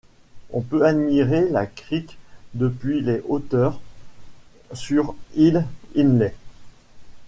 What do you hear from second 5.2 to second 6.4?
Hill Inlet.